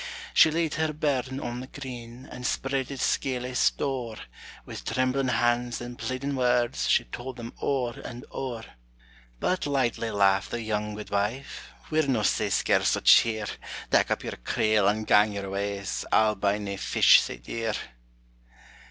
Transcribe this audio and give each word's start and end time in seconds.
She 0.33 0.49
laid 0.49 0.73
her 0.73 0.93
burden 0.93 1.39
on 1.39 1.59
the 1.59 1.67
green, 1.67 2.25
And 2.31 2.43
spread 2.47 2.89
its 2.89 3.05
scaly 3.05 3.53
store; 3.53 4.15
With 4.65 4.83
trembling 4.83 5.27
hands 5.27 5.79
and 5.79 5.95
pleading 5.95 6.35
words, 6.35 6.89
She 6.89 7.03
told 7.03 7.35
them 7.37 7.53
o'er 7.61 7.99
and 7.99 8.25
o'er. 8.31 8.63
But 9.39 9.67
lightly 9.67 10.09
laughed 10.09 10.49
the 10.49 10.61
young 10.63 10.95
guidwife, 10.95 11.67
"We're 11.91 12.07
no 12.07 12.23
sae 12.23 12.49
scarce 12.49 12.97
o' 12.97 13.01
cheer; 13.01 13.45
Tak' 13.91 14.09
up 14.09 14.23
your 14.23 14.37
creel, 14.43 14.87
and 14.87 15.05
gang 15.05 15.33
your 15.33 15.51
ways, 15.51 16.03
I'll 16.11 16.33
buy 16.33 16.57
nae 16.57 16.77
fish 16.77 17.21
sae 17.21 17.37
dear." 17.37 17.75